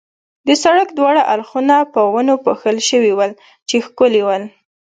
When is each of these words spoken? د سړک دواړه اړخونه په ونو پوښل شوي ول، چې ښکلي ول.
د 0.47 0.49
سړک 0.63 0.87
دواړه 0.99 1.21
اړخونه 1.33 1.75
په 1.93 2.01
ونو 2.13 2.33
پوښل 2.45 2.77
شوي 2.89 3.11
ول، 3.15 3.31
چې 3.69 3.75
ښکلي 3.85 4.21
ول. 4.25 4.43